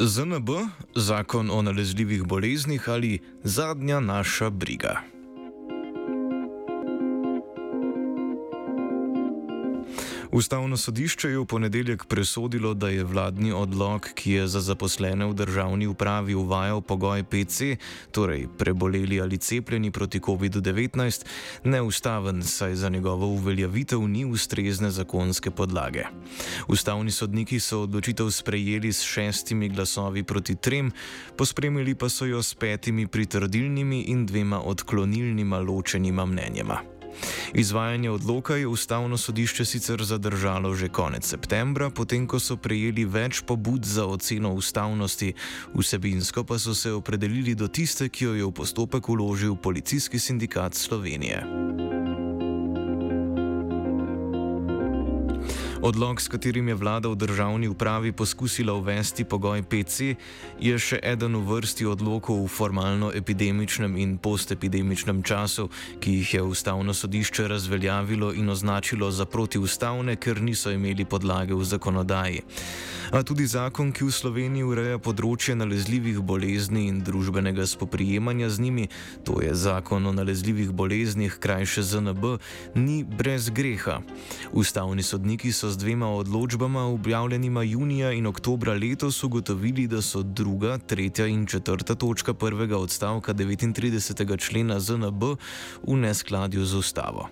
ZNB, 0.00 0.50
zakon 0.94 1.50
o 1.50 1.62
nalezljivih 1.62 2.24
boleznih 2.24 2.88
ali 2.88 3.18
zadnja 3.44 4.00
naša 4.00 4.50
briga. 4.50 5.17
Ustavno 10.30 10.76
sodišče 10.76 11.28
je 11.28 11.38
v 11.38 11.44
ponedeljek 11.44 12.04
presodilo, 12.04 12.74
da 12.74 12.88
je 12.88 13.04
vladni 13.04 13.52
odlog, 13.52 14.08
ki 14.14 14.32
je 14.32 14.48
za 14.48 14.60
zaposlene 14.60 15.26
v 15.26 15.34
državni 15.34 15.86
upravi 15.86 16.34
uvajal 16.34 16.80
pogoj 16.80 17.24
PC, 17.24 17.78
torej 18.12 18.44
preboleli 18.58 19.20
ali 19.20 19.38
cepljeni 19.38 19.90
proti 19.90 20.20
COVID-19, 20.20 21.24
neustaven, 21.64 22.42
saj 22.42 22.74
za 22.74 22.88
njegovo 22.88 23.26
uveljavitev 23.26 24.00
ni 24.08 24.24
ustrezne 24.24 24.90
zakonske 24.90 25.50
podlage. 25.50 26.04
Ustavni 26.68 27.10
sodniki 27.10 27.60
so 27.60 27.82
odločitev 27.82 28.30
sprejeli 28.30 28.92
s 28.92 29.02
šestimi 29.02 29.68
glasovi 29.68 30.22
proti 30.22 30.56
trem, 30.56 30.92
pospremili 31.36 31.94
pa 31.94 32.08
so 32.08 32.28
jo 32.28 32.42
s 32.42 32.54
petimi 32.54 33.06
pritrdilnimi 33.06 34.02
in 34.12 34.26
dvema 34.26 34.60
odklonilnima 34.60 35.58
ločenima 35.58 36.26
mnenjema. 36.26 36.97
Izvajanje 37.54 38.10
odloka 38.10 38.56
je 38.56 38.66
ustavno 38.66 39.18
sodišče 39.18 39.64
sicer 39.64 40.04
zadržalo 40.04 40.74
že 40.74 40.88
konec 40.88 41.24
septembra, 41.26 41.90
potem 41.90 42.26
ko 42.26 42.40
so 42.40 42.56
prejeli 42.56 43.04
več 43.04 43.42
pobud 43.46 43.84
za 43.84 44.06
oceno 44.06 44.52
ustavnosti, 44.54 45.32
vsebinsko 45.74 46.44
pa 46.44 46.58
so 46.58 46.74
se 46.74 46.92
opredelili 46.92 47.54
do 47.54 47.68
tiste, 47.68 48.08
ki 48.08 48.24
jo 48.24 48.34
je 48.34 48.44
v 48.44 48.52
postopek 48.52 49.08
uložil 49.08 49.56
Policijski 49.56 50.18
sindikat 50.18 50.74
Slovenije. 50.74 51.42
Odlog, 55.82 56.20
s 56.20 56.28
katerim 56.28 56.68
je 56.68 56.74
vlada 56.74 57.08
v 57.08 57.14
državni 57.14 57.68
upravi 57.68 58.12
poskusila 58.12 58.74
uvesti 58.74 59.24
pogoj 59.24 59.62
PC, 59.62 60.16
je 60.58 60.74
še 60.74 60.98
eden 61.06 61.38
v 61.38 61.44
vrsti 61.46 61.86
odlokov 61.86 62.42
v 62.42 62.50
formalno 62.50 63.12
epidemičnem 63.14 63.94
in 63.94 64.16
postepidemičnem 64.18 65.22
času, 65.22 65.68
ki 66.02 66.18
jih 66.18 66.34
je 66.34 66.42
ustavno 66.42 66.94
sodišče 66.94 67.46
razveljavilo 67.48 68.32
in 68.34 68.50
označilo 68.50 69.10
za 69.14 69.22
protiustavne, 69.24 70.16
ker 70.18 70.42
niso 70.42 70.74
imeli 70.74 71.06
podlage 71.06 71.54
v 71.54 71.62
zakonodaji. 71.62 72.42
A 73.14 73.22
tudi 73.22 73.46
zakon, 73.46 73.94
ki 73.94 74.04
v 74.04 74.12
Sloveniji 74.12 74.66
ureja 74.66 74.98
področje 74.98 75.54
nalezljivih 75.56 76.18
bolezni 76.20 76.88
in 76.90 76.98
družbenega 77.06 77.64
spoprijemanja 77.70 78.50
z 78.50 78.66
njimi, 78.66 78.90
to 79.24 79.38
je 79.40 79.54
zakon 79.54 80.10
o 80.10 80.12
nalezljivih 80.12 80.74
boleznih, 80.74 81.38
krajše 81.40 81.86
ZNB, 81.86 82.36
ni 82.74 83.06
brez 83.06 83.48
greha. 83.54 84.02
Ustavni 84.52 85.06
sodniki 85.06 85.54
so 85.54 85.67
z 85.68 85.76
dvema 85.76 86.08
odločbama, 86.08 86.84
objavljenima 86.84 87.62
junija 87.62 88.12
in 88.12 88.26
oktobra 88.26 88.74
letos, 88.74 89.24
ugotovili, 89.24 89.86
da 89.86 90.02
so 90.02 90.22
druga, 90.22 90.78
tretja 90.78 91.26
in 91.26 91.46
četrta 91.46 91.94
točka 91.94 92.34
prvega 92.34 92.78
odstavka 92.78 93.34
39. 93.34 94.38
člena 94.38 94.80
ZNB 94.80 95.22
v 95.86 95.96
neskladju 95.96 96.64
z 96.64 96.74
ustavo. 96.74 97.28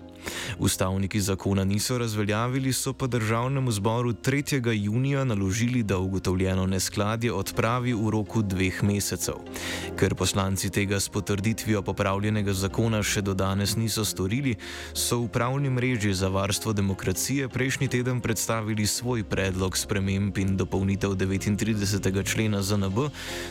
Ustavniki 0.59 1.21
zakona 1.21 1.63
niso 1.63 1.97
razveljavili, 1.97 2.73
so 2.73 2.93
pa 2.93 3.07
državnemu 3.07 3.71
zboru 3.71 4.13
3. 4.13 4.71
junija 4.73 5.23
naložili, 5.23 5.83
da 5.83 5.97
ugotovljeno 5.97 6.65
neskladje 6.65 7.33
odpravi 7.33 7.93
v 7.93 8.09
roku 8.09 8.41
dveh 8.41 8.83
mesecev. 8.83 9.35
Ker 9.99 10.15
poslanci 10.15 10.69
tega 10.69 10.99
s 10.99 11.09
potrditvijo 11.09 11.81
popravljenega 11.81 12.53
zakona 12.53 13.03
še 13.03 13.21
do 13.21 13.33
danes 13.33 13.75
niso 13.75 14.05
storili, 14.05 14.55
so 14.93 15.19
v 15.23 15.27
pravni 15.27 15.69
mreži 15.69 16.13
za 16.13 16.27
varstvo 16.27 16.73
demokracije 16.73 17.49
prejšnji 17.49 17.87
teden 17.87 18.21
predstavili 18.21 18.87
svoj 18.87 19.23
predlog 19.23 19.77
sprememb 19.77 20.37
in 20.37 20.57
dopolnitev 20.57 21.15
39. 21.15 22.23
člena 22.23 22.61
ZNB, 22.61 23.09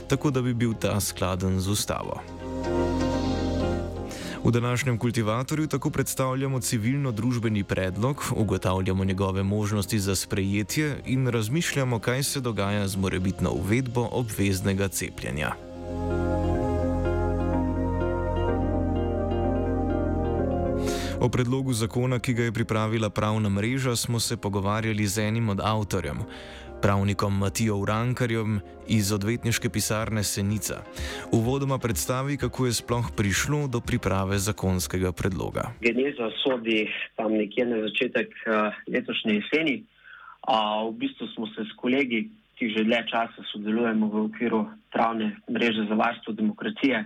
tako 0.08 0.30
da 0.30 0.42
bi 0.42 0.54
bil 0.54 0.74
ta 0.74 1.00
skladen 1.00 1.60
z 1.60 1.68
ustavo. 1.68 2.22
V 4.46 4.50
današnjem 4.50 4.98
kultivatorju 4.98 5.66
tako 5.66 5.90
predstavljamo 5.90 6.60
civilno-družbeni 6.60 7.64
predlog, 7.64 8.24
ugotavljamo 8.36 9.04
njegove 9.04 9.42
možnosti 9.42 9.98
za 9.98 10.14
sprejetje 10.14 11.02
in 11.06 11.28
razmišljamo, 11.28 11.98
kaj 11.98 12.22
se 12.22 12.40
dogaja 12.40 12.88
z 12.88 12.96
morebitno 12.96 13.50
uvedbo 13.50 14.08
obveznega 14.12 14.88
cepljenja. 14.88 15.52
O 21.20 21.28
predlogu 21.28 21.72
zakona, 21.72 22.18
ki 22.18 22.32
ga 22.34 22.42
je 22.42 22.52
pripravila 22.52 23.10
pravna 23.10 23.48
mreža, 23.48 23.96
smo 23.96 24.20
se 24.20 24.36
pogovarjali 24.36 25.06
z 25.06 25.18
enim 25.18 25.48
od 25.48 25.60
avtorjev, 25.60 26.16
pravnikom 26.86 27.38
Matijo 27.38 27.76
Urankarjem 27.82 28.60
iz 28.88 29.12
odvetniške 29.12 29.68
pisarne 29.74 30.22
Senica. 30.22 30.76
Uvodoma 31.32 31.78
predstavi, 31.78 32.36
kako 32.36 32.66
je 32.66 32.72
sploh 32.72 33.06
prišlo 33.16 33.66
do 33.66 33.80
priprave 33.80 34.38
zakonskega 34.38 35.10
predloga. 35.12 35.64
Geneza 35.82 36.30
sodi 36.42 36.86
tam 37.18 37.32
nekje 37.34 37.64
na 37.66 37.80
začetek 37.86 38.30
uh, 38.30 38.70
letošnje 38.94 39.32
jeseni. 39.34 39.76
V 40.90 40.92
bistvu 41.00 41.26
smo 41.34 41.46
se 41.46 41.66
s 41.66 41.72
kolegi, 41.82 42.28
ki 42.54 42.68
že 42.74 42.84
dlje 42.86 43.00
časa 43.10 43.42
sodelujemo 43.50 44.06
v 44.06 44.22
okviru 44.30 44.60
pravne 44.94 45.32
mreže 45.50 45.88
za 45.90 45.94
varstvo 45.98 46.38
demokracije, 46.38 47.02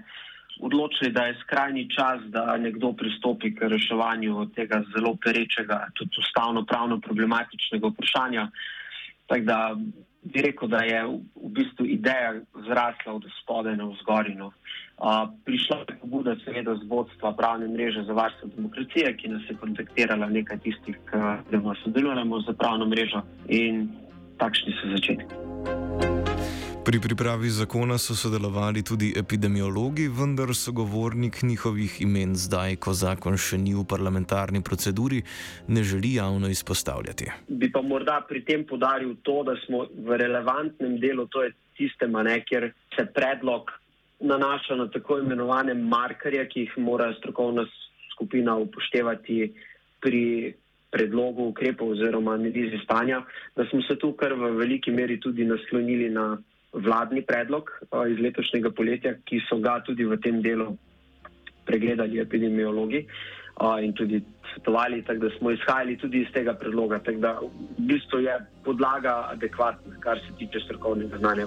odločili, 0.61 1.09
da 1.17 1.25
je 1.25 1.39
skrajni 1.41 1.89
čas, 1.89 2.21
da 2.29 2.57
nekdo 2.61 2.93
pristopi 2.93 3.55
k 3.57 3.73
reševanju 3.73 4.53
tega 4.53 4.85
zelo 4.93 5.17
perečega, 5.25 5.89
tudi 5.97 6.21
ustavno-pravno 6.21 7.01
problematičnega 7.01 7.89
vprašanja. 7.89 8.45
Tako 9.31 9.45
da 9.47 9.77
bi 10.23 10.43
rekel, 10.43 10.69
da 10.69 10.79
je 10.83 11.05
v 11.07 11.49
bistvu 11.55 11.87
ideja 11.87 12.35
zrasla 12.67 13.13
od 13.13 13.25
spodaj 13.43 13.77
na 13.77 13.85
vzgorino. 13.85 14.47
Uh, 14.47 15.31
prišla 15.45 15.77
je 15.77 15.97
pobuda, 16.01 16.35
seveda, 16.45 16.75
z 16.75 16.89
vodstva 16.89 17.33
pravne 17.33 17.69
mreže 17.69 18.03
za 18.05 18.13
varstvo 18.13 18.51
demokracije, 18.57 19.17
ki 19.17 19.29
nas 19.29 19.43
je 19.49 19.57
kontaktirala 19.57 20.29
nekaj 20.29 20.59
tistih, 20.59 20.99
ki 21.51 21.63
sodelujemo 21.85 22.41
z 22.41 22.57
pravno 22.59 22.87
mrežo 22.87 23.23
in 23.49 23.89
takšni 24.39 24.75
so 24.81 24.91
začetki. 24.97 26.20
Pri 26.91 26.99
pripravi 26.99 27.49
zakona 27.49 27.99
so 27.99 28.15
sodelovali 28.19 28.83
tudi 28.83 29.13
epidemiologi, 29.17 30.09
vendar 30.09 30.51
so 30.59 30.73
govornik 30.73 31.37
njihovih 31.43 32.01
imen 32.03 32.33
zdaj, 32.35 32.75
ko 32.83 32.91
zakon 32.93 33.37
še 33.39 33.61
ni 33.63 33.77
v 33.79 33.85
parlamentarni 33.93 34.59
proceduri, 34.69 35.21
ne 35.69 35.85
želi 35.87 36.17
javno 36.17 36.51
izpostavljati. 36.51 37.29
Bi 37.47 37.69
pa 37.71 37.83
morda 37.83 38.17
pri 38.27 38.43
tem 38.49 38.67
podaril 38.67 39.15
to, 39.23 39.37
da 39.47 39.55
smo 39.63 39.85
v 40.09 40.19
relevantnem 40.19 40.99
delu, 40.99 41.29
to 41.31 41.45
je 41.47 41.55
tistem, 41.79 42.19
kjer 42.51 42.73
se 42.97 43.07
predlog 43.15 43.71
nanaša 44.19 44.83
na 44.83 44.91
tako 44.91 45.21
imenovane 45.23 45.79
markerje, 45.79 46.49
ki 46.49 46.67
jih 46.67 46.77
mora 46.79 47.13
strokovna 47.21 47.69
skupina 48.17 48.59
upoštevati 48.67 49.53
pri 50.03 50.27
predlogu 50.91 51.53
ukrepov 51.55 51.95
oziroma 51.95 52.35
analizi 52.35 52.83
stanja, 52.83 53.23
da 53.55 53.71
smo 53.71 53.79
se 53.87 53.95
tu 53.95 54.11
kar 54.19 54.35
v 54.35 54.57
veliki 54.59 54.91
meri 54.91 55.21
tudi 55.23 55.47
naslonili 55.47 56.11
na 56.11 56.33
vladni 56.73 57.23
predlog 57.23 57.71
iz 58.11 58.19
letošnjega 58.19 58.71
poletja, 58.71 59.15
ki 59.25 59.41
so 59.49 59.59
ga 59.59 59.81
tudi 59.87 60.05
v 60.05 60.19
tem 60.23 60.43
delu 60.43 60.71
pregledali 61.67 62.21
epidemiologi 62.21 63.07
in 63.83 63.93
tudi 63.93 64.23
svetovali, 64.53 65.03
tako 65.05 65.27
da 65.27 65.31
smo 65.39 65.51
izhajali 65.51 65.97
tudi 65.99 66.23
iz 66.23 66.33
tega 66.33 66.55
predloga. 66.55 66.99
Tako 66.99 67.19
da 67.19 67.33
v 67.41 67.51
bistvu 67.91 68.23
je 68.25 68.39
podlaga 68.65 69.27
adekvatna, 69.31 70.01
kar 70.01 70.19
se 70.19 70.37
tiče 70.39 70.61
strokovnega 70.65 71.19
znanja. 71.19 71.47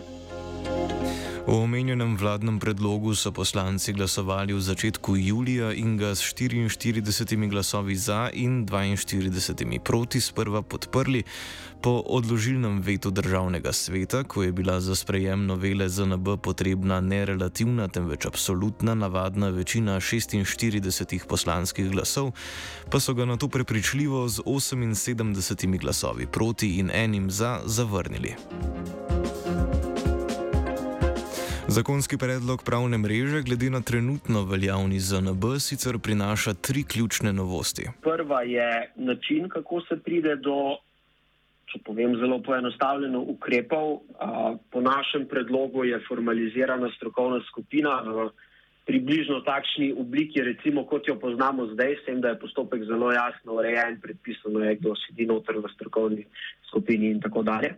O 1.43 1.59
omenjenem 1.59 2.15
vladnem 2.15 2.55
predlogu 2.59 3.11
so 3.15 3.31
poslanci 3.31 3.91
glasovali 3.93 4.53
v 4.55 4.61
začetku 4.63 5.15
julija 5.19 5.73
in 5.75 5.97
ga 5.99 6.15
s 6.15 6.23
44 6.23 7.49
glasovi 7.49 7.95
za 7.95 8.29
in 8.33 8.63
42 8.65 9.79
proti 9.79 10.21
sprva 10.21 10.61
podprli. 10.61 11.23
Po 11.83 11.99
odložilnem 11.99 12.79
vetu 12.79 13.11
državnega 13.11 13.73
sveta, 13.75 14.23
ko 14.23 14.43
je 14.43 14.51
bila 14.55 14.79
za 14.79 14.95
sprejem 14.95 15.45
novele 15.45 15.89
ZNB 15.89 16.39
potrebna 16.39 17.01
ne 17.01 17.25
relativna, 17.25 17.87
temveč 17.87 18.25
absolutna 18.25 18.95
navadna 18.95 19.49
večina 19.49 19.99
46 19.99 21.27
poslanskih 21.27 21.91
glasov, 21.91 22.31
pa 22.89 22.99
so 23.03 23.13
ga 23.13 23.25
na 23.25 23.35
to 23.37 23.47
prepričljivo 23.47 24.27
z 24.29 24.39
78 24.47 25.79
glasovi 25.79 26.27
proti 26.27 26.79
in 26.79 26.91
enim 26.93 27.31
za 27.31 27.59
zavrnili. 27.65 28.35
Zakonski 31.73 32.17
predlog 32.17 32.61
pravne 32.65 32.97
mreže 32.97 33.41
glede 33.41 33.69
na 33.69 33.81
trenutno 33.81 34.43
veljavni 34.45 34.99
ZNB 34.99 35.43
sicer 35.59 35.97
prinaša 36.05 36.53
tri 36.53 36.83
ključne 36.83 37.33
novosti. 37.33 37.87
Prva 38.01 38.41
je 38.41 38.91
način, 38.95 39.49
kako 39.49 39.81
se 39.81 39.97
pride 40.05 40.35
do, 40.35 40.77
če 41.71 41.79
povem 41.85 42.13
zelo 42.21 42.37
poenostavljeno, 42.45 43.23
ukrepov. 43.33 43.99
Po 44.71 44.81
našem 44.81 45.25
predlogu 45.25 45.83
je 45.89 46.03
formalizirana 46.07 46.91
strokovna 46.97 47.41
skupina 47.49 48.01
v 48.05 48.29
približno 48.85 49.41
takšni 49.41 49.95
obliki, 49.97 50.45
recimo 50.45 50.85
kot 50.85 51.07
jo 51.07 51.17
poznamo 51.19 51.71
zdaj, 51.73 51.95
s 52.01 52.05
tem, 52.05 52.21
da 52.21 52.35
je 52.35 52.41
postopek 52.45 52.85
zelo 52.85 53.09
jasno 53.11 53.57
urejen, 53.57 53.97
predpisano 54.01 54.61
je, 54.61 54.75
kdo 54.75 54.93
sedi 55.07 55.25
noter 55.25 55.57
v 55.57 55.73
strokovni 55.73 56.27
skupini 56.69 57.15
in 57.15 57.21
tako 57.21 57.41
dalje. 57.41 57.73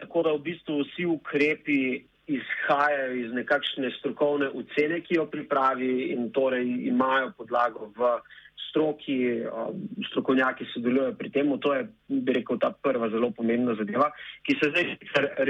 Tako 0.00 0.22
da 0.22 0.32
v 0.32 0.46
bistvu 0.48 0.80
vsi 0.86 1.04
ukrepi 1.04 1.80
izhajajo 2.36 3.14
iz 3.24 3.32
nekakšne 3.34 3.90
strokovne 3.98 4.50
ocene, 4.54 5.00
ki 5.06 5.18
jo 5.18 5.26
pripravi 5.30 6.10
in 6.14 6.30
torej 6.34 6.66
imajo 6.90 7.32
podlago 7.38 7.90
v 7.96 8.12
stroki, 8.70 9.42
um, 9.50 9.82
strokovnjaki 10.10 10.66
sodelujo 10.74 11.14
pri 11.18 11.30
tem. 11.34 11.50
To 11.58 11.74
je, 11.74 11.88
bi 12.08 12.32
rekel, 12.38 12.58
ta 12.62 12.70
prva 12.70 13.10
zelo 13.10 13.32
pomembna 13.36 13.74
zadeva, 13.74 14.10
ki 14.46 14.58
se 14.60 14.70
zdaj, 14.70 14.96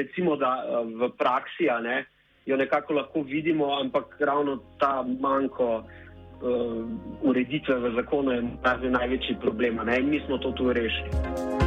recimo, 0.00 0.37
da 0.41 0.55
uh, 0.65 0.88
v 0.88 1.12
praksi, 1.21 1.69
a 1.71 1.81
ne, 1.85 2.05
jo 2.47 2.56
nekako 2.56 2.97
lahko 3.00 3.23
vidimo, 3.23 3.75
ampak 3.81 4.17
ravno 4.21 4.56
ta 4.81 5.03
manjko 5.05 5.71
uh, 5.85 6.85
ureditve 7.23 7.76
v 7.76 7.94
zakonu 8.00 8.33
je 8.33 8.91
največji 8.91 9.41
problem. 9.41 9.85
Ne, 9.85 10.00
in 10.00 10.09
mi 10.11 10.23
smo 10.26 10.38
to 10.38 10.53
tu 10.56 10.73
rešili. 10.73 11.60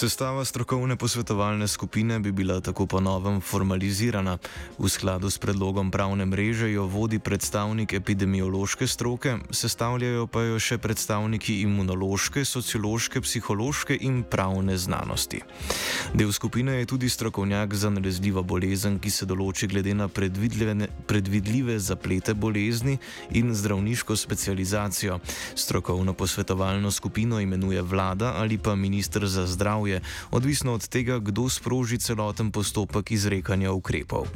Sestava 0.00 0.44
strokovne 0.44 0.96
posvetovalne 0.96 1.68
skupine 1.68 2.18
bi 2.20 2.32
bila 2.32 2.60
tako 2.60 2.86
po 2.86 3.00
novem 3.00 3.40
formalizirana. 3.40 4.38
V 4.78 4.88
skladu 4.88 5.28
s 5.30 5.36
predlogom 5.36 5.90
pravne 5.92 6.24
mreže 6.24 6.72
jo 6.72 6.86
vodi 6.88 7.18
predstavnik 7.18 7.92
epidemiološke 7.92 8.86
stroke, 8.86 9.36
sestavljajo 9.52 10.24
pa 10.26 10.40
jo 10.40 10.56
še 10.56 10.78
predstavniki 10.80 11.58
imunološke, 11.68 12.44
sociološke, 12.48 13.20
psihološke 13.20 13.98
in 14.00 14.22
pravne 14.24 14.78
znanosti. 14.80 15.42
Del 16.16 16.32
skupine 16.32 16.80
je 16.80 16.88
tudi 16.96 17.12
strokovnjak 17.12 17.76
za 17.76 17.92
nalezljivo 17.92 18.40
bolezen, 18.40 18.96
ki 19.04 19.12
se 19.12 19.28
določi 19.28 19.68
glede 19.68 19.92
na 19.94 20.08
predvidljive 20.08 21.76
zaplete 21.76 22.32
bolezni 22.32 22.96
in 23.36 23.52
zdravniško 23.52 24.16
specializacijo. 24.16 25.20
Strokovno 25.52 26.16
posvetovalno 26.16 26.88
skupino 26.88 27.36
imenuje 27.40 27.84
vlada 27.84 28.32
ali 28.40 28.56
pa 28.56 28.72
ministr 28.74 29.28
za 29.28 29.44
zdravje 29.46 29.89
zdravje, 29.90 30.00
odvisno 30.32 30.74
od 30.74 30.88
tega, 30.88 31.18
kdo 31.18 31.48
sproži 31.48 31.98
celoten 31.98 32.50
postopek 32.52 33.10
izrekanja 33.10 33.72
ukrepov. 33.72 34.26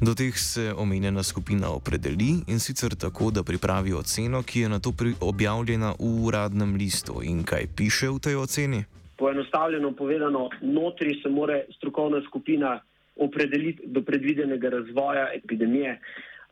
Do 0.00 0.14
teh 0.14 0.34
se 0.36 0.72
omenjena 0.76 1.22
skupina 1.22 1.70
opredeli 1.70 2.44
in 2.48 2.58
sicer 2.60 2.94
tako, 2.94 3.30
da 3.30 3.42
pripravi 3.42 3.92
oceno, 3.92 4.42
ki 4.42 4.60
je 4.60 4.68
na 4.68 4.78
to 4.78 4.92
objavljena 5.20 5.94
v 5.98 6.26
uradnem 6.26 6.74
listu. 6.76 7.22
In 7.22 7.44
kaj 7.44 7.66
piše 7.76 8.08
v 8.08 8.18
tej 8.18 8.36
oceni? 8.36 8.84
Poenostavljeno 9.16 9.92
povedano, 9.92 10.48
notri 10.62 11.20
se 11.22 11.28
mora 11.28 11.60
strokovna 11.76 12.22
skupina 12.28 12.80
opredeliti 13.16 13.82
do 13.84 14.02
predvidenega 14.02 14.68
razvoja 14.68 15.28
epidemije. 15.34 16.00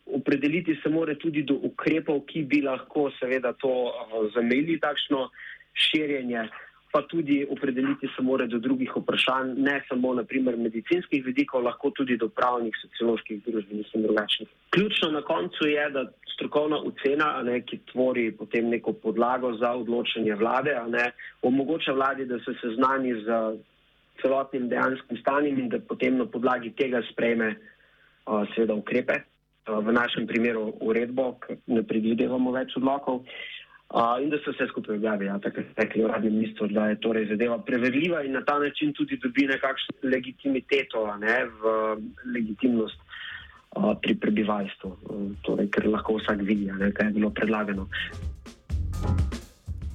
Opredeliti 0.07 0.77
se 0.83 0.89
mora 0.89 1.15
tudi 1.15 1.43
do 1.43 1.55
ukrepov, 1.55 2.21
ki 2.29 2.43
bi 2.45 2.61
lahko 2.63 3.11
seveda 3.21 3.53
to 3.53 3.73
eh, 3.89 4.31
zamejili, 4.35 4.81
takšno 4.81 5.29
širjenje 5.73 6.49
pa 6.93 7.03
tudi 7.03 7.47
opredeliti 7.51 8.09
se 8.17 8.23
mora 8.23 8.47
do 8.47 8.59
drugih 8.59 8.93
vprašanj, 8.97 9.53
ne 9.57 9.83
samo 9.89 10.15
naprimer 10.15 10.57
medicinskih 10.57 11.25
vidikov, 11.25 11.63
lahko 11.63 11.91
tudi 11.91 12.17
do 12.17 12.29
pravnih, 12.29 12.75
socioloških, 12.83 13.43
družbenih 13.47 13.95
in 13.95 14.07
drugačnih. 14.07 14.49
Ključno 14.71 15.11
na 15.11 15.23
koncu 15.23 15.69
je, 15.69 15.91
da 15.91 16.07
strokovna 16.35 16.81
ocena, 16.91 17.43
ne, 17.43 17.61
ki 17.61 17.81
tvori 17.93 18.31
potem 18.33 18.71
neko 18.73 18.93
podlago 18.93 19.53
za 19.61 19.75
odločanje 19.77 20.35
vlade, 20.35 20.77
ne, 20.89 21.11
omogoča 21.43 21.93
vladi, 21.93 22.25
da 22.25 22.39
se 22.39 22.57
seznani 22.63 23.15
z 23.25 23.43
celotnim 24.23 24.69
dejanskim 24.69 25.21
stanjem 25.21 25.59
in 25.59 25.69
da 25.69 25.79
potem 25.79 26.17
na 26.17 26.27
podlagi 26.27 26.73
tega 26.79 27.03
sprejme 27.13 27.53
uh, 27.55 28.49
seveda 28.55 28.75
ukrepe. 28.75 29.21
Uh, 29.69 29.85
v 29.85 29.93
našem 29.93 30.27
primeru 30.27 30.73
uredbo, 30.81 31.35
ker 31.45 31.61
ne 31.67 31.85
predvidevamo 31.85 32.57
več 32.57 32.75
odlokov. 32.81 33.23
Uh, 33.23 33.58
Uh, 33.89 34.21
in 34.21 34.29
da 34.29 34.37
se 34.45 34.53
vse 34.53 34.67
skupaj 34.69 34.97
objavi, 34.97 35.27
ja, 35.27 35.39
tako 35.39 35.61
je 35.99 36.05
uradni 36.05 36.31
ministr, 36.31 36.69
da 36.69 36.91
je 36.91 37.01
torej 37.01 37.27
zadeva 37.31 37.57
preverljiva 37.59 38.21
in 38.23 38.33
na 38.37 38.43
ta 38.45 38.59
način 38.59 38.93
tudi 38.93 39.17
dobi 39.17 39.47
nekakšno 39.49 39.95
legitimiteto, 40.03 41.07
ne, 41.17 41.39
v 41.63 41.73
legitimnost 42.35 43.01
uh, 43.01 43.95
pri 44.03 44.19
prebivalstvu, 44.21 44.91
uh, 44.93 45.25
torej, 45.43 45.71
ker 45.73 45.89
lahko 45.89 46.19
vsak 46.21 46.45
vidi, 46.45 46.69
ne, 46.69 46.93
kaj 46.93 47.09
je 47.09 47.17
bilo 47.17 47.31
predlagano. 47.31 47.89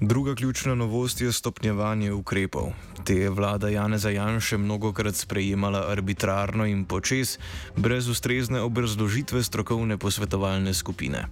Druga 0.06 0.36
ključna 0.36 0.76
novost 0.76 1.22
je 1.22 1.32
stopnjevanje 1.32 2.12
ukrepov. 2.12 2.64
Te 3.06 3.14
je 3.14 3.30
vlada 3.30 3.70
Janeza 3.70 4.10
Janša 4.10 4.58
mnogokrat 4.58 5.16
sprejemala 5.16 5.86
arbitrarno 5.92 6.66
in 6.66 6.86
počes, 6.86 7.40
brez 7.78 8.10
ustrezne 8.10 8.62
obrazložitve 8.62 9.44
strokovne 9.44 9.98
posvetovalne 9.98 10.74
skupine. 10.74 11.24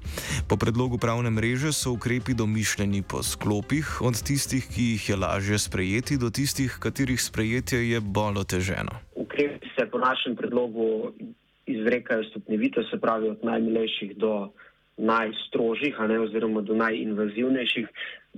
Po 0.50 0.56
predlogu 0.56 0.97
pravne 0.97 1.29
mreže 1.29 1.73
so 1.73 1.91
ukrepi 1.91 2.34
domišljeni 2.34 3.03
po 3.03 3.24
sklopih, 3.24 4.01
od 4.01 4.24
tistih, 4.24 4.63
ki 4.75 4.84
jih 4.91 5.10
je 5.10 5.15
lažje 5.15 5.60
sprejeti, 5.60 6.17
do 6.17 6.29
tistih, 6.29 6.77
katerih 6.79 7.22
sprejetje 7.22 7.89
je 7.89 8.00
bolj 8.00 8.39
oteženo. 8.39 9.03
Ukrepi 9.15 9.67
se 9.75 9.86
po 9.91 9.98
našem 9.98 10.36
predlogu 10.36 11.12
izrekajo 11.65 12.24
stopnjevito, 12.24 12.84
se 12.84 13.00
pravi 13.01 13.29
od 13.29 13.43
najmilejših 13.43 14.17
do 14.17 14.50
najstrožjih, 15.01 16.00
ne, 16.08 16.20
oziroma 16.25 16.62
do 16.65 16.77
najinvazivnejših. 16.77 17.88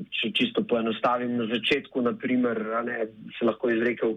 Če 0.10 0.32
čisto 0.34 0.64
poenostavim, 0.66 1.36
na 1.38 1.46
začetku 1.52 2.02
naprimer, 2.02 2.58
ne, 2.88 2.96
se 3.38 3.46
lahko 3.46 3.70
izreke 3.70 4.08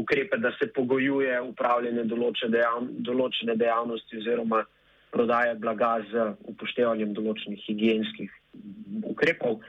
ukrepe, 0.00 0.40
da 0.42 0.50
se 0.58 0.66
pogojuje 0.74 1.36
upravljanje 1.52 2.08
določene, 2.10 2.56
dejav, 2.56 2.88
določene 3.06 3.54
dejavnosti 3.60 4.18
oziroma 4.18 4.64
prodaje 5.12 5.54
blaga 5.62 5.92
z 6.10 6.26
upoštevanjem 6.50 7.12
določenih 7.14 7.62
higijenskih 7.68 8.32
ukrepov. 9.12 9.60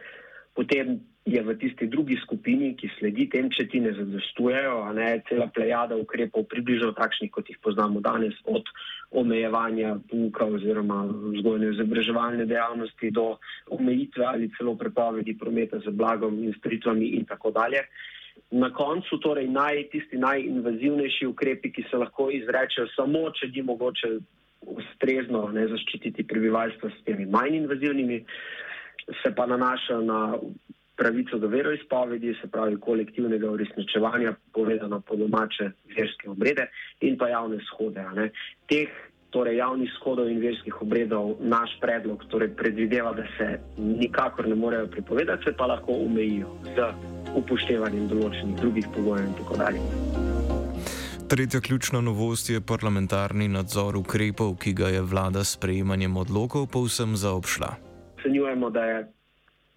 Potem 0.57 0.97
je 1.25 1.39
v 1.39 1.55
tisti 1.55 1.87
drugi 1.87 2.17
skupini, 2.19 2.73
ki 2.75 2.89
sledi 2.99 3.29
tem, 3.31 3.47
če 3.47 3.63
ti 3.71 3.79
ne 3.79 3.93
zadostujejo, 3.95 4.81
a 4.83 4.91
ne 4.91 5.07
cela 5.29 5.47
plejada 5.47 5.95
ukrepov, 5.95 6.49
približno 6.51 6.91
takšnih, 6.97 7.31
kot 7.31 7.47
jih 7.47 7.59
poznamo 7.63 8.03
danes, 8.03 8.35
od 8.43 8.67
omejevanja 9.15 9.95
pouka 10.11 10.43
oziroma 10.43 11.05
vzgojno-izobraževalne 11.07 12.47
dejavnosti 12.49 13.11
do 13.15 13.37
omejitve 13.71 14.25
ali 14.25 14.51
celo 14.57 14.75
prepovedi 14.75 15.37
prometa 15.39 15.79
z 15.79 15.93
blagom 15.95 16.41
in 16.43 16.51
storitvami 16.59 17.13
in 17.15 17.25
tako 17.29 17.53
dalje. 17.55 17.85
Na 18.51 18.73
koncu 18.73 19.17
torej 19.23 19.47
naj, 19.47 19.87
tisti 19.93 20.19
najinvazivnejši 20.19 21.29
ukrepi, 21.29 21.71
ki 21.71 21.85
se 21.87 21.97
lahko 22.03 22.27
izrečejo 22.33 22.89
samo, 22.97 23.29
če 23.31 23.47
bi 23.53 23.63
mogoče 23.63 24.11
ustrezno 24.75 25.47
ne 25.55 25.67
zaščititi 25.71 26.25
prebivalstva 26.27 26.91
s 26.91 27.03
temi 27.07 27.25
manj 27.29 27.61
invazivnimi, 27.61 28.19
se 29.21 29.31
pa 29.35 29.45
nanašajo 29.47 30.01
na 30.01 30.19
pravico 30.95 31.37
do 31.37 31.47
veroizpovedi, 31.47 32.35
se 32.41 32.47
pravi 32.47 32.77
kolektivnega 32.79 33.49
uresničevanja, 33.49 34.35
povedano 34.53 35.01
po 35.01 35.15
domače 35.15 35.71
verske 35.97 36.29
obrede 36.29 36.67
in 37.01 37.17
pa 37.17 37.27
javne 37.27 37.59
shode. 37.69 38.05
Teh 38.69 38.89
torej, 39.33 39.57
javnih 39.57 39.89
shodov 39.97 40.29
in 40.29 40.39
verskih 40.39 40.81
obredov 40.81 41.41
naš 41.41 41.73
predlog 41.81 42.21
torej, 42.29 42.53
predvideva, 42.55 43.13
da 43.17 43.25
se 43.37 43.59
nikakor 43.77 44.47
ne 44.47 44.55
morejo 44.55 44.87
pripovedati, 44.87 45.43
se 45.43 45.55
pa 45.57 45.65
lahko 45.65 45.97
omejijo 46.05 46.53
z 46.75 46.91
upoštevanjem 47.35 48.07
določenih 48.11 48.61
drugih 48.61 48.91
pogojev 48.93 49.25
in 49.25 49.33
tako 49.41 49.57
dalje. 49.57 49.81
Tretja 51.33 51.61
ključna 51.65 52.01
novost 52.01 52.49
je 52.49 52.61
parlamentarni 52.61 53.47
nadzor 53.49 53.97
ukrepov, 53.97 54.53
ki 54.61 54.73
ga 54.77 54.91
je 54.93 55.01
vlada 55.01 55.41
s 55.43 55.57
sprejemanjem 55.57 56.17
odlokov 56.17 56.67
povsem 56.69 57.17
zaobšla. 57.17 57.73
Ocenjujemo, 58.19 58.69
da 58.69 58.85
je 58.85 58.99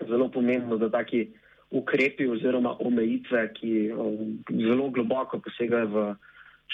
zelo 0.05 0.29
pomembno, 0.29 0.77
da 0.77 0.91
taki 0.91 1.27
ukrepi 1.71 2.27
oziroma 2.29 2.77
omejitve, 2.81 3.43
ki 3.59 3.73
um, 3.93 4.37
zelo 4.51 4.91
globoko 4.91 5.41
posegajo 5.43 5.89
v 5.89 6.05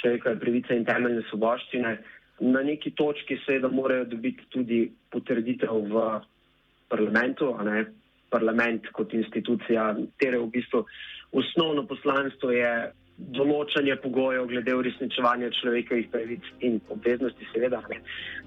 človekove 0.00 0.41
pravice 0.41 0.76
in 0.76 0.85
temeljne 0.88 1.23
svoboščine, 1.31 1.97
na 2.43 2.62
neki 2.67 2.91
točki 2.99 3.38
seveda 3.47 3.69
morajo 3.69 4.09
dobiti 4.14 4.47
tudi 4.50 4.85
potrditev 5.12 5.85
v 5.93 6.07
parlamentu, 6.91 7.52
parlament 8.33 8.88
kot 8.97 9.12
institucija, 9.14 9.93
tere 10.19 10.41
v 10.41 10.49
bistvu 10.52 10.83
osnovno 11.33 11.87
poslanstvo 11.87 12.50
je 12.50 12.73
določanje 13.16 13.97
pogojev 14.02 14.47
glede 14.50 14.75
uresničevanja 14.75 15.50
človekovih 15.61 16.09
pravic 16.12 16.47
in 16.61 16.81
obveznosti, 16.90 17.49
seveda. 17.52 17.83
Ne. 17.90 18.00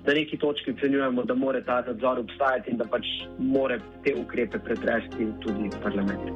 Na 0.05 0.13
neki 0.13 0.37
točki 0.37 0.73
ocenjujemo, 0.75 1.23
da 1.25 1.33
mora 1.37 1.61
ta 1.65 1.81
nadzor 1.87 2.19
obstajati 2.21 2.71
in 2.71 2.77
da 2.77 2.87
pač 2.89 3.07
mora 3.39 3.77
te 4.05 4.13
ukrepe 4.17 4.59
pretresti 4.59 5.29
tudi 5.41 5.69
parlament. 5.83 6.29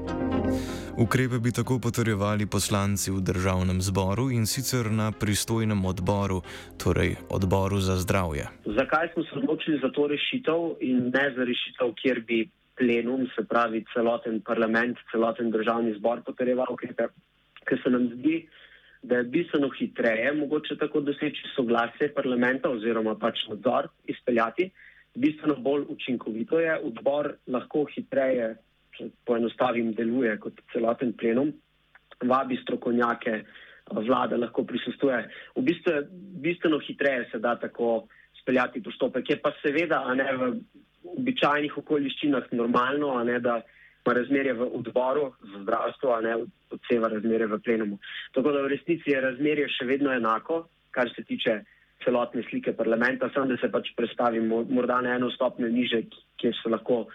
Ukrepe 1.00 1.40
bi 1.40 1.52
tako 1.56 1.80
potrjevali 1.80 2.46
poslanci 2.46 3.12
v 3.12 3.22
državnem 3.22 3.82
zboru 3.82 4.30
in 4.36 4.46
sicer 4.46 4.92
na 4.92 5.12
pristojnem 5.12 5.86
odboru, 5.86 6.42
torej 6.78 7.16
odboru 7.30 7.80
za 7.80 7.98
zdravje. 8.02 8.50
Zakaj 8.66 9.14
smo 9.14 9.24
se 9.24 9.38
odločili 9.42 9.80
za 9.84 9.92
to 9.96 10.08
rešitev 10.08 10.80
in 10.82 11.12
ne 11.14 11.26
za 11.36 11.46
rešitev, 11.46 11.94
kjer 12.02 12.24
bi 12.28 12.46
plenum, 12.80 13.28
se 13.36 13.44
pravi 13.44 13.84
celoten 13.94 14.42
parlament, 14.42 14.98
celoten 15.12 15.52
državni 15.52 15.94
zbor 16.00 16.24
potrjeval 16.26 16.72
ukrepe? 16.74 17.10
Ker 17.70 17.80
se 17.84 17.92
nam 17.94 18.10
zdi, 18.16 18.42
da 19.02 19.22
je 19.22 19.30
bistveno 19.32 19.70
hitreje 19.78 20.34
mogoče 20.34 20.76
tako 20.80 21.02
doseči 21.02 21.54
soglasje 21.56 22.12
parlamenta 22.16 22.70
oziroma 22.70 23.16
pač 23.16 23.46
nadzor 23.48 23.88
izpeljati. 24.12 24.70
Bistveno 25.16 25.56
bolj 25.56 25.86
učinkovito 25.90 26.60
je, 26.60 26.76
odbor 26.90 27.32
lahko 27.48 27.86
hitreje, 27.94 28.52
če 28.98 29.10
poenostavim, 29.26 29.94
deluje 29.96 30.36
kot 30.44 30.60
celoten 30.74 31.14
plenum, 31.18 31.54
vabi 32.28 32.60
strokovnjake, 32.64 33.40
vlada 34.06 34.38
lahko 34.38 34.66
prisustuje. 34.68 35.24
V 35.56 35.64
bistvu 35.66 35.96
je 35.96 36.04
bistveno 36.44 36.80
hitreje 36.84 37.30
se 37.32 37.40
da 37.40 37.56
tako 37.60 38.08
speljati 38.42 38.84
postopek. 38.84 39.30
Je 39.30 39.40
pa 39.42 39.54
seveda 39.64 40.04
ne, 40.14 40.28
v 40.38 40.52
običajnih 41.18 41.78
okoliščinah 41.78 42.52
normalno, 42.52 43.16
ne, 43.24 43.40
da 43.40 43.62
razmerje 44.06 44.54
v 44.54 44.68
odboru 44.80 45.34
za 45.44 45.64
zdravstvo, 45.64 46.14
a 46.14 46.22
ne 46.22 46.36
odseva 46.72 47.08
razmerje 47.08 47.48
v 47.48 47.60
plenumu. 47.60 48.00
Tako 48.34 48.52
da 48.52 48.62
v 48.62 48.72
resnici 48.76 49.12
je 49.12 49.22
razmerje 49.22 49.68
še 49.70 49.86
vedno 49.86 50.14
enako, 50.14 50.64
kar 50.92 51.12
se 51.16 51.24
tiče 51.24 51.60
celotne 52.04 52.44
slike 52.50 52.74
parlamenta, 52.74 53.30
samo 53.34 53.52
da 53.52 53.58
se 53.58 53.72
pač 53.72 53.92
predstavimo 53.98 54.64
morda 54.70 55.02
na 55.02 55.18
eno 55.20 55.30
stopnjo 55.32 55.68
niže, 55.70 56.04
kjer 56.40 56.56
se 56.62 56.70
lahko 56.70 57.08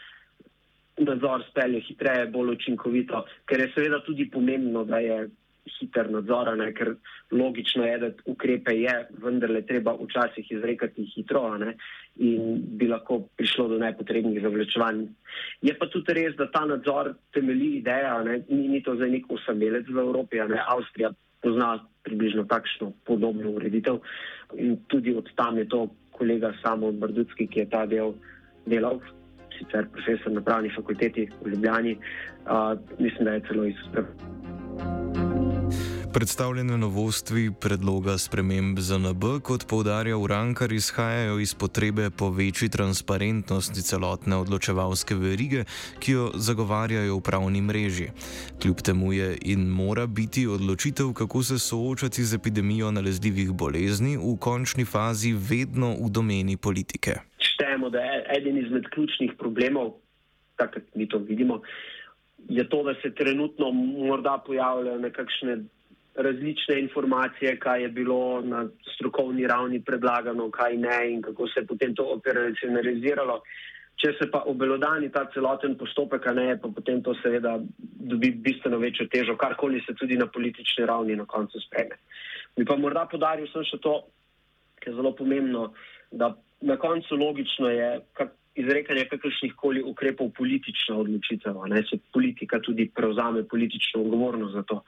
nadzor 0.98 1.42
spelje 1.48 1.80
hitreje, 1.88 2.28
bolj 2.30 2.54
učinkovito, 2.54 3.24
ker 3.48 3.60
je 3.60 3.72
seveda 3.74 4.02
tudi 4.06 4.28
pomembno, 4.30 4.84
da 4.84 5.00
je 5.02 5.24
hiter 5.78 6.10
nadzor, 6.10 6.50
ne, 6.56 6.70
ker 6.76 6.94
logično 7.32 7.86
je, 7.86 7.98
da 7.98 8.10
ukrepe 8.30 8.74
je 8.76 8.94
vendarle 9.22 9.62
treba 9.66 9.94
včasih 10.00 10.52
izrekati 10.52 11.06
hitro 11.14 11.42
ne, 11.58 11.74
in 12.16 12.60
bi 12.78 12.88
lahko 12.88 13.20
prišlo 13.36 13.68
do 13.72 13.78
nepotrebnih 13.82 14.42
zavlečevanj. 14.42 15.02
Je 15.62 15.74
pa 15.78 15.88
tudi 15.92 16.16
res, 16.20 16.36
da 16.36 16.50
ta 16.52 16.64
nadzor 16.68 17.14
temelji 17.34 17.78
ideja, 17.80 18.16
ne, 18.22 18.40
ni, 18.48 18.68
ni 18.76 18.82
to 18.82 18.96
za 19.00 19.08
nek 19.10 19.28
osamelec 19.32 19.88
v 19.88 20.06
Evropi, 20.06 20.42
ne, 20.48 20.60
Avstrija 20.76 21.12
pozna 21.44 21.74
približno 22.04 22.44
takšno 22.48 22.92
podobno 23.04 23.50
ureditev 23.56 24.00
in 24.56 24.78
tudi 24.88 25.12
od 25.16 25.28
tam 25.36 25.58
je 25.58 25.68
to 25.68 25.88
kolega 26.12 26.52
Samo 26.62 26.92
Brdutski, 26.92 27.46
ki 27.46 27.64
je 27.64 27.70
ta 27.70 27.84
del 27.86 28.14
delal, 28.66 29.00
sicer 29.58 29.88
profesor 29.92 30.32
na 30.32 30.40
pravni 30.40 30.70
fakulteti 30.76 31.28
v 31.42 31.54
Ljubljani, 31.54 31.96
uh, 31.96 32.78
mislim, 32.98 33.24
da 33.24 33.36
je 33.36 33.44
celo 33.48 33.64
izpred. 33.64 34.06
Predstavljene 36.14 36.76
novosti 36.78 37.50
predloga 37.62 38.12
sprememb 38.18 38.78
ZNB, 38.78 39.24
kot 39.42 39.64
povdarja 39.70 40.16
Urankar, 40.16 40.72
izhajajo 40.72 41.40
iz 41.42 41.54
potrebe 41.54 42.04
po 42.18 42.28
večji 42.30 42.68
transparentnosti 42.68 43.82
celotne 43.82 44.36
odločevalske 44.36 45.14
verige, 45.14 45.64
ki 45.98 46.12
jo 46.12 46.28
zagovarjajo 46.34 47.16
v 47.16 47.24
pravni 47.30 47.62
mreži. 47.62 48.06
Kljub 48.62 48.84
temu 48.86 49.12
je 49.12 49.32
in 49.42 49.66
mora 49.80 50.06
biti 50.06 50.46
odločitev, 50.46 51.12
kako 51.12 51.42
se 51.42 51.58
soočati 51.58 52.22
z 52.22 52.38
epidemijo 52.38 52.94
nalezljivih 52.94 53.50
bolezni, 53.52 54.16
v 54.16 54.38
končni 54.38 54.84
fazi 54.84 55.34
vedno 55.50 55.96
v 55.98 56.10
domeni 56.10 56.56
politike. 56.56 57.18
Štejemo, 57.38 57.90
da 57.90 57.98
je 57.98 58.24
eden 58.38 58.62
izmed 58.62 58.86
ključnih 58.94 59.34
problemov, 59.38 59.96
kot 60.56 60.78
mi 60.94 61.08
to 61.08 61.18
vidimo, 61.18 61.60
je 62.48 62.68
to, 62.68 62.82
da 62.82 62.94
se 63.02 63.14
trenutno 63.14 63.70
morda 63.70 64.42
pojavljajo 64.46 64.98
nekakšne 64.98 65.64
različne 66.14 66.78
informacije, 66.80 67.58
kaj 67.58 67.82
je 67.82 67.88
bilo 67.88 68.40
na 68.40 68.66
strokovni 68.94 69.46
ravni 69.46 69.80
predlagano, 69.82 70.50
kaj 70.50 70.76
ne 70.76 70.98
in 71.12 71.22
kako 71.22 71.48
se 71.48 71.60
je 71.60 71.66
potem 71.66 71.94
to 71.94 72.04
operacionaliziralo. 72.16 73.40
Če 73.96 74.12
se 74.18 74.26
pa 74.30 74.42
obelodani 74.50 75.08
ta 75.12 75.24
celoten 75.34 75.76
postopek, 75.78 76.26
ne, 76.34 76.56
pa 76.60 76.68
potem 76.68 77.02
to 77.02 77.14
seveda 77.22 77.54
dobi 77.80 78.30
bistveno 78.30 78.78
večjo 78.78 79.06
težo, 79.10 79.36
karkoli 79.36 79.82
se 79.86 79.94
tudi 79.94 80.16
na 80.18 80.26
politični 80.26 80.86
ravni 80.86 81.16
na 81.16 81.24
koncu 81.24 81.60
spreme. 81.62 81.98
Bi 82.56 82.64
pa 82.64 82.76
morda 82.76 83.06
podaril 83.10 83.46
sem 83.52 83.64
še 83.64 83.78
to, 83.82 84.00
kar 84.82 84.92
je 84.92 84.96
zelo 84.98 85.14
pomembno, 85.14 85.68
da 86.10 86.34
na 86.60 86.76
koncu 86.76 87.16
logično 87.16 87.70
je 87.70 87.88
kak, 88.18 88.34
izrekanje 88.54 89.06
kakršnih 89.10 89.54
koli 89.56 89.82
ukrepov 89.82 90.30
politična 90.36 90.98
odločitev, 90.98 91.58
ne, 91.70 91.82
se 91.90 91.98
politika 92.12 92.60
tudi 92.62 92.90
prevzame 92.94 93.42
politično 93.48 94.02
odgovornost 94.02 94.54
za 94.54 94.62
to. 94.62 94.82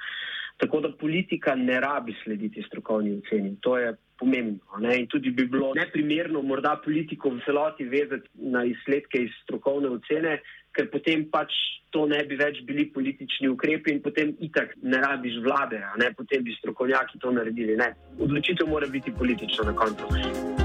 Tako 0.57 0.81
da 0.81 0.93
politika 1.01 1.55
ne 1.55 1.81
rabi 1.81 2.15
slediti 2.25 2.63
strokovni 2.67 3.19
oceni. 3.19 3.57
To 3.61 3.79
je 3.79 3.95
pomembno. 4.19 4.79
Ne? 4.81 4.97
In 5.01 5.07
tudi 5.07 5.31
bi 5.31 5.45
bilo 5.47 5.75
neprimerno 5.75 6.43
morda 6.43 6.81
politiko 6.85 7.31
v 7.31 7.41
celoti 7.45 7.85
vezati 7.85 8.29
na 8.35 8.65
izsledke 8.65 9.23
iz 9.23 9.31
strokovne 9.43 9.91
ocene, 9.99 10.39
ker 10.73 10.89
potem 10.93 11.29
pač 11.31 11.53
to 11.91 12.07
ne 12.09 12.23
bi 12.29 12.37
več 12.37 12.61
bili 12.69 12.89
politični 12.93 13.49
ukrepi 13.49 13.95
in 13.95 14.03
potem 14.05 14.35
itak 14.41 14.77
ne 14.83 15.01
rabiš 15.01 15.41
vlade, 15.45 15.81
ne? 16.01 16.13
potem 16.17 16.45
bi 16.45 16.57
strokovnjaki 16.59 17.21
to 17.21 17.33
naredili. 17.33 17.77
Ne? 17.77 17.93
Odločitev 18.19 18.69
mora 18.69 18.89
biti 18.93 19.13
politična 19.13 19.73
na 19.73 19.77
koncu. 19.77 20.56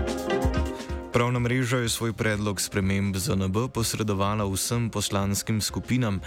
Pravna 1.13 1.39
mreža 1.39 1.77
je 1.77 1.89
svoj 1.89 2.13
predlog 2.13 2.61
sprememb 2.61 3.15
za 3.15 3.35
NB 3.35 3.67
posredovala 3.75 4.47
vsem 4.47 4.89
poslanskim 4.89 5.61
skupinam. 5.61 6.19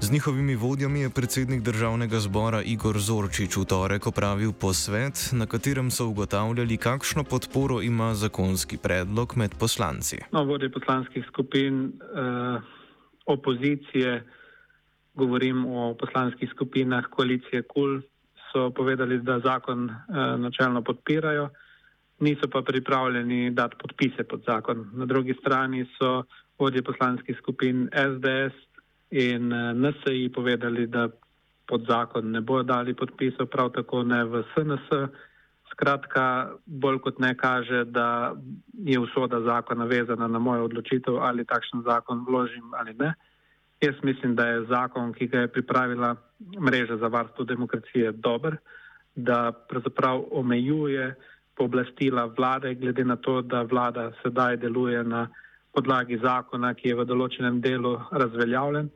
Z 0.00 0.12
njihovimi 0.12 0.54
vodjami 0.54 1.00
je 1.00 1.10
predsednik 1.10 1.62
državnega 1.62 2.20
zbora 2.20 2.62
Igor 2.62 2.98
Zorčič 2.98 3.56
v 3.56 3.64
torek 3.66 4.06
opravil 4.06 4.52
posvet, 4.52 5.30
na 5.32 5.46
katerem 5.46 5.90
so 5.90 6.06
ugotavljali, 6.06 6.76
kakšno 6.76 7.24
podporo 7.24 7.82
ima 7.82 8.14
zakonski 8.14 8.78
predlog 8.78 9.34
med 9.36 9.58
poslanci. 9.58 10.22
No, 10.32 10.44
vodje 10.44 10.70
poslanskih 10.70 11.24
skupin 11.28 11.92
eh, 11.98 12.60
opozicije, 13.26 14.22
govorim 15.14 15.66
o 15.66 15.94
poslanskih 15.98 16.50
skupinah 16.54 17.04
koalicije 17.10 17.62
KUL, 17.62 18.00
so 18.52 18.70
povedali, 18.70 19.18
da 19.18 19.40
zakon 19.40 19.90
eh, 19.90 19.94
načelno 20.38 20.82
podpirajo 20.82 21.50
niso 22.20 22.48
pa 22.52 22.62
pripravljeni 22.62 23.50
dati 23.50 23.76
podpise 23.82 24.24
pod 24.24 24.42
zakon. 24.46 24.90
Na 24.92 25.06
drugi 25.06 25.34
strani 25.40 25.86
so 25.98 26.22
vodje 26.58 26.82
poslanskih 26.82 27.36
skupin 27.38 27.88
SDS 27.92 28.54
in 29.10 29.52
eh, 29.52 29.74
NSI 29.74 30.30
povedali, 30.34 30.86
da 30.86 31.08
pod 31.66 31.84
zakon 31.88 32.30
ne 32.30 32.40
bodo 32.40 32.62
dali 32.62 32.94
podpisov, 32.94 33.46
prav 33.46 33.70
tako 33.70 34.02
ne 34.02 34.24
v 34.24 34.42
SNS. 34.54 35.10
Skratka, 35.72 36.50
bolj 36.66 36.98
kot 37.04 37.18
ne 37.18 37.34
kaže, 37.36 37.84
da 37.84 38.34
je 38.72 38.98
usoda 38.98 39.40
zakona 39.40 39.84
vezana 39.84 40.28
na 40.28 40.38
mojo 40.38 40.64
odločitev, 40.64 41.20
ali 41.20 41.44
takšen 41.44 41.84
zakon 41.86 42.24
vložim 42.28 42.74
ali 42.74 42.94
ne. 42.98 43.12
Jaz 43.80 43.94
mislim, 44.02 44.34
da 44.34 44.46
je 44.46 44.64
zakon, 44.66 45.12
ki 45.12 45.26
ga 45.26 45.44
je 45.44 45.52
pripravila 45.52 46.16
mreža 46.60 46.96
za 46.96 47.06
varstvo 47.06 47.44
demokracije, 47.44 48.12
dober, 48.12 48.56
da 49.14 49.52
pravzaprav 49.52 50.24
omejuje 50.30 51.14
pooblastila 51.58 52.28
vlade, 52.38 52.74
glede 52.74 53.04
na 53.04 53.16
to, 53.16 53.42
da 53.42 53.62
vlada 53.62 54.12
sedaj 54.22 54.56
deluje 54.56 55.02
na 55.04 55.26
podlagi 55.74 56.18
zakona, 56.22 56.74
ki 56.74 56.88
je 56.88 56.98
v 57.00 57.06
določenem 57.06 57.60
delu 57.60 57.96
razveljavljen, 58.10 58.88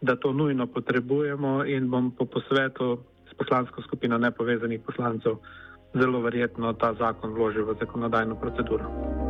da 0.00 0.16
to 0.16 0.32
nujno 0.32 0.66
potrebujemo 0.66 1.64
in 1.64 1.90
bom 1.90 2.12
po 2.16 2.24
posvetu 2.24 2.92
s 3.28 3.36
poslansko 3.40 3.82
skupino 3.82 4.18
nepovezanih 4.18 4.80
poslancev 4.86 5.40
zelo 5.94 6.20
verjetno 6.20 6.72
ta 6.72 6.94
zakon 6.94 7.34
vložil 7.34 7.66
v 7.66 7.76
zakonodajno 7.80 8.38
proceduro. 8.40 9.29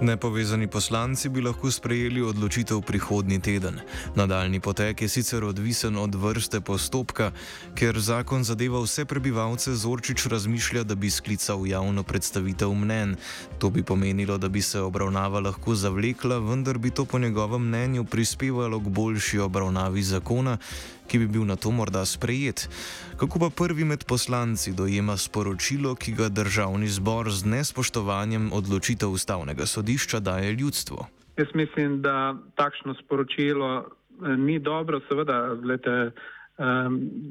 Nepovezani 0.00 0.66
poslanci 0.66 1.28
bi 1.28 1.42
lahko 1.44 1.70
sprejeli 1.70 2.22
odločitev 2.22 2.80
prihodnji 2.80 3.40
teden. 3.40 3.80
Nadaljni 4.16 4.60
potek 4.60 5.02
je 5.02 5.08
sicer 5.08 5.44
odvisen 5.44 5.96
od 5.96 6.14
vrste 6.14 6.60
postopka, 6.60 7.32
ker 7.76 7.98
zakon 8.00 8.44
zadeva 8.44 8.80
vse 8.80 9.04
prebivalce, 9.04 9.74
Zorčič 9.76 10.26
razmišlja, 10.26 10.86
da 10.88 10.94
bi 10.94 11.10
sklical 11.10 11.66
javno 11.66 12.02
predstavitev 12.02 12.72
mnen. 12.74 13.16
To 13.58 13.70
bi 13.70 13.82
pomenilo, 13.82 14.38
da 14.38 14.48
bi 14.48 14.62
se 14.62 14.80
obravnava 14.80 15.40
lahko 15.40 15.74
zavlekla, 15.74 16.38
vendar 16.38 16.78
bi 16.78 16.90
to 16.90 17.04
po 17.04 17.18
njegovem 17.18 17.68
mnenju 17.68 18.04
prispevalo 18.04 18.80
k 18.80 18.88
boljši 18.88 19.38
obravnavi 19.38 20.02
zakona, 20.02 20.56
ki 21.10 21.18
bi 21.18 21.26
bil 21.26 21.44
na 21.44 21.58
to 21.58 21.74
morda 21.74 22.04
sprejet. 22.06 22.68
Kako 23.18 23.42
pa 23.42 23.48
prvi 23.50 23.84
med 23.84 24.06
poslanci 24.06 24.72
dojema 24.72 25.16
sporočilo, 25.18 25.94
ki 25.98 26.14
ga 26.14 26.28
državni 26.30 26.88
zbor 26.88 27.30
z 27.34 27.50
nespoštovanjem 27.50 28.52
odločitev 28.54 29.10
ustavnega 29.10 29.66
sodišča 29.66 30.20
daje 30.22 30.52
ljudstvu? 30.54 30.98
Jaz 31.36 31.50
mislim, 31.54 32.02
da 32.02 32.34
takšno 32.54 32.94
sporočilo 32.94 33.70
eh, 33.82 34.36
ni 34.36 34.58
dobro. 34.58 35.00
Seveda, 35.08 35.56
gledajte, 35.62 36.12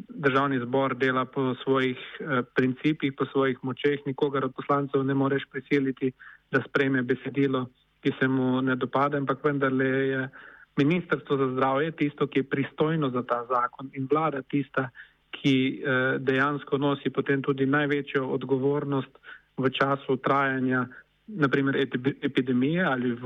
državni 0.09 0.59
zbor 0.59 0.95
dela 0.95 1.25
po 1.25 1.55
svojih 1.63 1.97
eh, 2.19 2.41
principih, 2.55 3.13
po 3.17 3.25
svojih 3.25 3.57
močeh, 3.61 3.99
nikogar 4.05 4.45
od 4.45 4.53
poslancev 4.55 5.03
ne 5.03 5.13
moreš 5.13 5.43
prisiliti, 5.51 6.11
da 6.51 6.63
sprejme 6.67 7.01
besedilo, 7.01 7.67
ki 8.01 8.11
se 8.19 8.27
mu 8.27 8.61
ne 8.61 8.75
dopade, 8.75 9.17
ampak 9.17 9.43
vendarle 9.43 9.85
je 9.85 10.29
Ministrstvo 10.77 11.37
za 11.37 11.47
zdravje 11.53 11.91
tisto, 11.91 12.27
ki 12.27 12.39
je 12.39 12.49
pristojno 12.49 13.09
za 13.09 13.23
ta 13.23 13.45
zakon 13.49 13.89
in 13.93 14.07
vlada 14.11 14.41
tista, 14.41 14.89
ki 15.31 15.55
eh, 15.55 16.17
dejansko 16.19 16.77
nosi 16.77 17.09
potem 17.09 17.41
tudi 17.41 17.65
največjo 17.65 18.27
odgovornost 18.27 19.19
v 19.57 19.69
času 19.69 20.17
trajanja 20.17 20.87
naprimer 21.27 21.77
epidemije 22.21 22.83
ali 22.83 23.11
v 23.11 23.25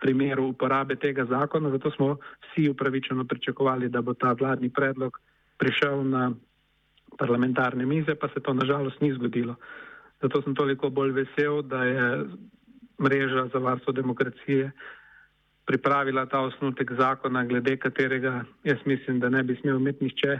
primeru 0.00 0.48
uporabe 0.48 0.96
tega 0.96 1.24
zakona. 1.24 1.70
Zato 1.70 1.90
smo 1.90 2.16
vsi 2.16 2.68
upravičeno 2.70 3.24
pričakovali, 3.24 3.88
da 3.88 4.02
bo 4.02 4.14
ta 4.14 4.32
vladni 4.32 4.70
predlog 4.70 5.20
prišel 5.58 6.04
na 6.04 6.32
parlamentarne 7.18 7.86
mize, 7.86 8.14
pa 8.14 8.28
se 8.28 8.40
to 8.40 8.54
nažalost 8.54 9.00
ni 9.00 9.12
zgodilo. 9.12 9.54
Zato 10.22 10.42
sem 10.42 10.54
toliko 10.54 10.90
bolj 10.90 11.10
vesel, 11.10 11.62
da 11.62 11.84
je 11.84 12.24
mreža 13.02 13.48
za 13.52 13.58
varstvo 13.58 13.92
demokracije 13.92 14.70
pripravila 15.68 16.24
ta 16.26 16.40
osnutek 16.40 16.92
zakona, 16.96 17.44
glede 17.44 17.76
katerega 17.76 18.44
jaz 18.64 18.78
mislim, 18.84 19.20
da 19.20 19.28
ne 19.28 19.42
bi 19.42 19.56
smel 19.60 19.76
imeti 19.76 20.04
nišče 20.04 20.38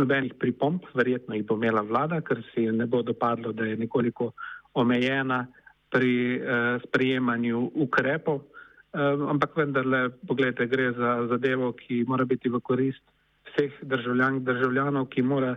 nobenih 0.00 0.34
pripomp, 0.40 0.86
verjetno 0.94 1.36
jih 1.36 1.44
bo 1.46 1.58
imela 1.60 1.82
vlada, 1.84 2.20
ker 2.24 2.40
si 2.54 2.64
ne 2.72 2.86
bo 2.86 3.02
dopadlo, 3.02 3.52
da 3.52 3.66
je 3.68 3.76
nekoliko 3.76 4.30
omejena 4.74 5.44
pri 5.92 6.14
eh, 6.36 6.78
sprejemanju 6.86 7.70
ukrepov, 7.74 8.40
eh, 8.40 9.26
ampak 9.34 9.56
vendarle, 9.56 10.08
pogledajte, 10.28 10.66
gre 10.72 10.92
za 10.96 11.14
zadevo, 11.34 11.72
ki 11.76 12.04
mora 12.08 12.24
biti 12.24 12.48
v 12.48 12.62
korist 12.64 13.04
vseh 13.50 13.82
državljank, 13.82 14.42
državljanov, 14.48 15.10
ki 15.12 15.22
mora 15.22 15.56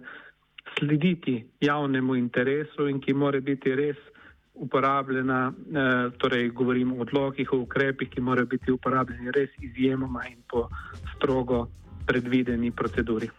slediti 0.78 1.44
javnemu 1.62 2.16
interesu 2.16 2.90
in 2.90 3.00
ki 3.00 3.14
mora 3.14 3.40
biti 3.40 3.76
res 3.76 4.00
uporabljena, 4.54 5.54
eh, 5.54 6.10
torej 6.18 6.50
govorim 6.50 6.92
o 6.92 7.02
odlokih, 7.02 7.54
o 7.54 7.58
ukrepih, 7.58 8.10
ki 8.10 8.22
morajo 8.22 8.46
biti 8.46 8.72
uporabljeni 8.72 9.32
res 9.32 9.50
izjemoma 9.60 10.28
in 10.30 10.44
po 10.50 10.70
strogo 11.16 11.68
predvideni 12.06 12.72
proceduri. 12.72 13.30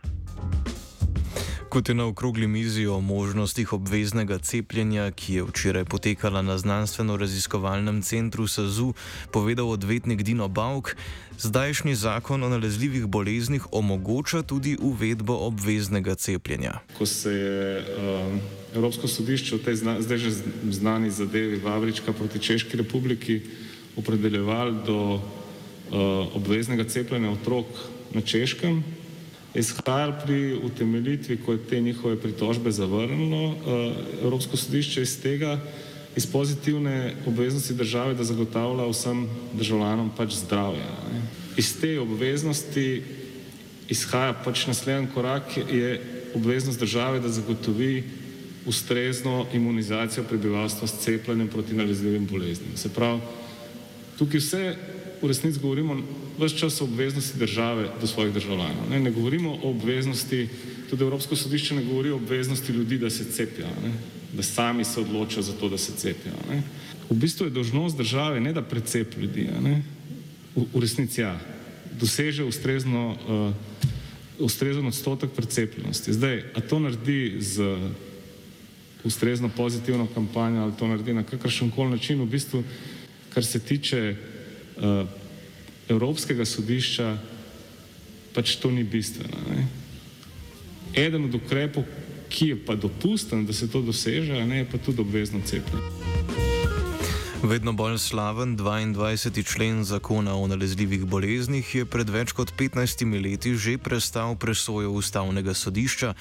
Kot 1.75 1.88
je 1.88 1.95
na 1.95 2.07
okrogli 2.07 2.47
mizi 2.47 2.87
o 2.87 3.00
možnostih 3.00 3.73
obveznega 3.73 4.38
cepljenja, 4.38 5.11
ki 5.11 5.35
je 5.35 5.43
včeraj 5.43 5.85
potekala 5.85 6.43
na 6.43 6.54
znanstveno-raziskovalnem 6.59 7.99
centru 8.02 8.47
SAZU, 8.47 8.93
povedal 9.35 9.66
odvetnik 9.66 10.23
Dino 10.23 10.47
Bauk, 10.49 10.95
zdajšnji 11.38 11.95
zakon 11.95 12.47
o 12.47 12.49
nalezljivih 12.49 13.11
boleznih 13.11 13.66
omogoča 13.75 14.43
tudi 14.47 14.76
uvedbo 14.78 15.35
obveznega 15.35 16.14
cepljenja. 16.14 16.78
Ko 16.99 17.07
se 17.07 17.35
je 17.35 17.83
uh, 17.83 18.78
Evropsko 18.78 19.11
sodišče 19.11 19.57
v 19.57 19.64
tej 19.66 19.76
zna, 19.83 19.99
zdaj 19.99 20.19
že 20.19 20.31
znani 20.71 21.11
zadevi 21.11 21.59
Vavrička 21.59 22.14
proti 22.14 22.38
Češki 22.38 22.76
republiki 22.76 23.40
opredeljeval 23.99 24.78
do 24.87 24.99
uh, 25.19 25.23
obveznega 26.38 26.87
cepljenja 26.87 27.35
otrok 27.35 27.66
na 28.14 28.23
Češkem, 28.23 28.84
izhajali 29.54 30.12
pri 30.25 30.54
utemeljitvi, 30.54 31.36
ko 31.36 31.52
je 31.52 31.64
te 31.69 31.80
njihove 31.80 32.21
pritožbe 32.21 32.71
zavrnilo 32.71 33.52
eh, 33.52 33.93
Evropsko 34.23 34.56
sodišče 34.56 35.02
iz 35.02 35.21
tega, 35.23 35.60
iz 36.17 36.26
pozitivne 36.26 37.14
obveznosti 37.26 37.75
države, 37.75 38.14
da 38.14 38.25
zagotavlja 38.25 38.86
vsem 38.90 39.28
državljanom 39.52 40.10
pač 40.17 40.34
zdravje. 40.34 40.86
Ne. 41.12 41.23
Iz 41.56 41.80
te 41.80 42.00
obveznosti 42.00 43.02
izhaja 43.88 44.32
pač 44.45 44.67
naslednji 44.67 45.08
korak, 45.14 45.56
je 45.73 46.00
obveznost 46.34 46.80
države, 46.80 47.21
da 47.21 47.28
zagotovi 47.28 48.04
ustrezno 48.67 49.47
imunizacijo 49.52 50.25
prebivalstva 50.25 50.88
s 50.88 50.99
cepljenjem 51.04 51.49
proti 51.49 51.75
nalezljivim 51.75 52.26
boleznim. 52.26 52.76
Se 52.76 52.88
pravi, 52.88 53.21
tukaj 54.19 54.40
vse 54.40 54.76
v 55.25 55.28
resnici 55.28 55.58
govorimo 55.58 55.97
vse 56.39 56.58
čas 56.58 56.80
o 56.80 56.84
obveznosti 56.84 57.39
države 57.39 57.89
do 58.00 58.06
svojih 58.06 58.34
državljanov. 58.34 58.91
Ne, 58.91 59.00
ne 59.00 59.10
govorimo 59.10 59.58
o 59.63 59.71
obveznosti, 59.71 60.49
tudi 60.91 61.04
Evropsko 61.04 61.37
sodišče 61.37 61.75
ne 61.75 61.84
govori 61.84 62.10
o 62.10 62.17
obveznosti 62.17 62.73
ljudi, 62.73 62.99
da 62.99 63.10
se 63.10 63.25
cepijo, 63.25 63.67
ne, 63.84 63.93
da 64.37 64.43
sami 64.43 64.84
se 64.84 65.00
odločijo 65.00 65.43
za 65.43 65.52
to, 65.52 65.69
da 65.69 65.78
se 65.78 65.93
cepijo. 65.97 66.34
Ne. 66.50 66.63
V 67.10 67.17
bistvu 67.17 67.47
je 67.47 67.50
dožnost 67.50 67.97
države 67.97 68.41
ne 68.41 68.52
da 68.52 68.63
precep 68.63 69.17
ljudi, 69.17 69.49
ne, 69.63 69.82
v, 70.56 70.67
v 70.75 70.80
resnici 70.80 71.21
ja, 71.21 71.39
doseže 72.00 72.45
ustrezno, 72.45 73.17
uh, 73.28 74.45
ustrezen 74.45 74.87
odstotek 74.87 75.30
precepljenosti. 75.30 76.13
Zdaj, 76.13 76.45
a 76.54 76.60
to 76.60 76.78
naredi 76.78 77.37
z 77.41 77.78
ustrezno 79.04 79.49
pozitivno 79.49 80.06
kampanjo 80.15 80.63
ali 80.63 80.73
to 80.78 80.87
naredi 80.87 81.15
na 81.15 81.23
kakršen 81.23 81.71
koli 81.71 81.91
način, 81.91 82.21
v 82.21 82.26
bistvu, 82.26 82.65
kar 83.34 83.45
se 83.45 83.60
tiče 83.60 84.17
Evropskega 85.89 86.45
sodišča, 86.45 87.19
pač 88.34 88.56
to 88.56 88.71
ni 88.71 88.84
bistveno. 88.84 89.39
Ne? 89.50 89.67
Eden 90.95 91.28
od 91.28 91.34
ukrepov, 91.34 91.84
ki 92.28 92.49
je 92.54 92.56
pa 92.67 92.75
dopusten, 92.75 93.47
da 93.47 93.52
se 93.52 93.69
to 93.71 93.82
doseže, 93.82 94.47
ne, 94.47 94.65
je 94.65 94.71
pa 94.71 94.78
tudi 94.78 95.00
obvezno 95.00 95.41
cepljenje. 95.45 96.13
Vedno 97.45 97.73
bolj 97.73 97.99
slaven 97.99 98.57
22. 98.57 99.45
člen 99.45 99.85
zakona 99.85 100.35
o 100.35 100.47
nalezljivih 100.47 101.04
boleznih 101.04 101.75
je 101.75 101.85
pred 101.85 102.09
več 102.09 102.33
kot 102.33 102.54
15 102.57 103.04
leti 103.21 103.52
že 103.52 103.75
prestal 103.78 104.33
presojo 104.37 104.95
ustavnega 104.97 105.52
sodišča, 105.54 106.15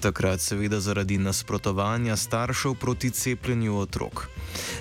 takrat 0.00 0.40
seveda 0.40 0.78
zaradi 0.80 1.18
nasprotovanja 1.18 2.16
staršev 2.16 2.76
proti 2.78 3.10
cepljenju 3.10 3.74
otrok. 3.74 4.28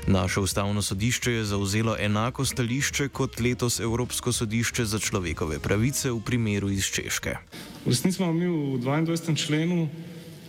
Naše 0.07 0.39
ustavno 0.39 0.81
sodišče 0.81 1.31
je 1.31 1.45
zauzelo 1.45 1.95
enako 1.99 2.45
stališče 2.45 3.09
kot 3.09 3.39
letos 3.39 3.79
Evropsko 3.79 4.31
sodišče 4.31 4.85
za 4.85 4.99
človekove 4.99 5.57
pravice 5.59 6.11
v 6.11 6.21
primeru 6.21 6.69
iz 6.69 6.85
Češke. 6.93 7.37
V 7.85 7.89
resnici 7.89 8.21
smo 8.21 8.29
mi 8.33 8.45
v 8.45 8.77
22. 8.85 9.33
členu 9.33 9.89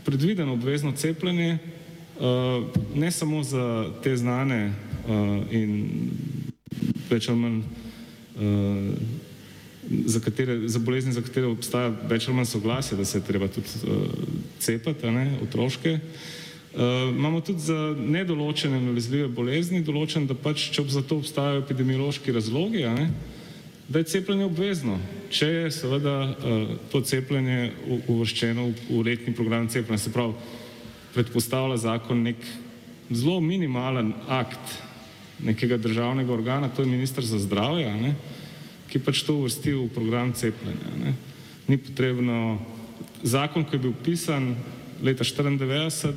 predvideno 0.05 0.53
obvezno 0.53 0.93
cepljenje, 0.93 1.57
uh, 2.21 2.69
ne 2.95 3.11
samo 3.13 3.43
za 3.43 3.89
te 4.05 4.17
znane 4.17 4.88
in 5.51 6.11
več 7.11 7.29
ali 7.29 7.39
manj 7.39 7.61
uh, 7.61 8.93
za, 10.05 10.21
katere, 10.21 10.59
za 10.69 10.79
bolezni, 10.79 11.13
za 11.17 11.23
katere 11.25 11.49
obstaja 11.49 11.93
več 12.11 12.29
ali 12.29 12.37
manj 12.37 12.51
soglasje, 12.53 12.99
da 12.99 13.05
se 13.09 13.19
je 13.19 13.25
treba 13.25 13.49
tudi 13.49 13.81
uh, 13.85 14.05
cepati, 14.61 15.11
ne, 15.15 15.31
otroške. 15.47 15.99
Uh, 15.99 17.09
imamo 17.17 17.41
tudi 17.41 17.65
za 17.65 17.79
nedoločene 17.97 18.81
nalezljive 18.81 19.31
bolezni 19.33 19.83
določen, 19.83 20.29
da 20.29 20.37
pač, 20.37 20.69
če 20.75 20.85
za 20.93 21.03
to 21.03 21.23
obstajajo 21.23 21.65
epidemiološki 21.65 22.35
razlogi, 22.37 22.85
ne, 22.85 23.09
da 23.89 24.03
je 24.03 24.11
cepljenje 24.13 24.45
obvezno, 24.45 24.99
če 25.33 25.47
je 25.49 25.71
seveda 25.73 26.17
uh, 26.29 26.75
to 26.93 27.01
cepljenje 27.01 27.73
uvrščeno 28.05 28.69
v, 28.69 28.75
v 28.91 29.05
letni 29.07 29.33
program 29.35 29.69
cepljenja. 29.73 30.05
Se 30.05 30.13
pravi, 30.13 30.37
predpostavlja 31.15 31.81
zakon 31.81 32.21
nek 32.29 32.45
zelo 33.09 33.41
minimalen 33.41 34.13
akt 34.29 34.77
nekega 35.45 35.77
državnega 35.77 36.33
organa, 36.33 36.69
to 36.69 36.83
je 36.83 36.91
ministr 36.91 37.25
za 37.25 37.39
zdravje, 37.39 37.93
ne, 37.95 38.15
ki 38.89 38.99
pač 38.99 39.23
to 39.23 39.37
uvrsti 39.39 39.75
v 39.77 39.89
program 39.95 40.33
cepljenja. 40.33 40.93
Ne. 40.99 41.15
Ni 41.69 41.77
potrebno, 41.79 42.59
zakon, 43.23 43.65
ki 43.65 43.77
je 43.77 43.83
bil 43.85 43.95
pisan 44.05 44.55
leta 45.03 45.25
1994, 45.25 46.15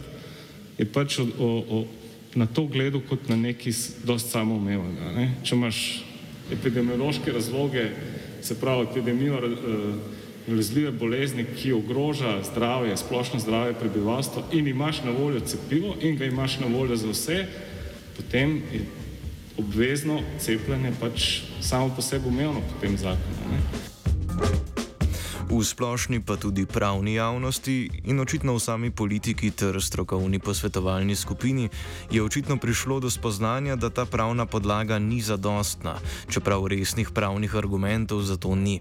je 0.80 0.88
pač 0.88 1.20
o, 1.20 1.28
o, 1.38 1.50
o, 1.60 1.82
na 2.36 2.48
to 2.48 2.66
gledal 2.72 3.04
kot 3.06 3.28
na 3.30 3.36
nekaj 3.36 3.76
dost 4.08 4.32
samoumevnega. 4.32 5.12
Ne. 5.18 5.28
Če 5.44 5.56
imaš 5.56 5.82
epidemiološke 6.52 7.32
razloge, 7.32 7.90
se 8.42 8.58
pravi 8.60 8.88
epidemijo 8.90 9.38
nalezljive 10.48 10.90
uh, 10.90 10.96
bolezni, 10.98 11.46
ki 11.60 11.76
ogroža 11.78 12.40
zdravje, 12.48 12.98
splošno 12.98 13.40
zdravje 13.40 13.76
prebivalstva 13.80 14.48
in 14.58 14.68
imaš 14.68 15.04
na 15.04 15.12
voljo 15.12 15.40
cepivo 15.40 15.96
in 16.02 16.18
ga 16.18 16.26
imaš 16.26 16.60
na 16.60 16.72
voljo 16.72 16.96
za 16.96 17.12
vse, 17.12 17.46
potem 18.18 18.62
je 18.74 18.82
obvezno 19.58 20.22
cepljenje 20.40 20.92
pač 21.00 21.42
samo 21.62 21.90
po 21.96 22.02
sebi 22.02 22.28
umevno 22.28 22.62
po 22.62 22.82
tem 22.82 22.98
zakonu. 22.98 23.52
Ne? 23.52 23.60
V 25.52 25.60
splošni 25.60 26.24
pa 26.24 26.40
tudi 26.40 26.64
pravni 26.64 27.20
javnosti 27.20 28.08
in 28.08 28.24
očitno 28.24 28.56
v 28.56 28.64
sami 28.64 28.88
politiki 28.88 29.52
ter 29.52 29.76
strokovni 29.84 30.40
posvetovalni 30.40 31.12
skupini 31.12 31.68
je 32.08 32.24
očitno 32.24 32.56
prišlo 32.56 33.04
do 33.04 33.12
spoznanja, 33.12 33.76
da 33.76 33.92
ta 33.92 34.08
pravna 34.08 34.48
podlaga 34.48 34.96
ni 34.96 35.20
zadostna, 35.20 36.00
čeprav 36.32 36.72
resnih 36.72 37.12
pravnih 37.12 37.52
argumentov 37.52 38.24
za 38.24 38.40
to 38.40 38.56
ni. 38.56 38.80